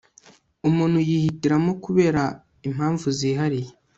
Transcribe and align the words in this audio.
umuntu 0.69 0.97
yihitiramo 1.09 1.71
kubera 1.83 2.23
impamvu 2.67 3.05
zihariye 3.17 3.71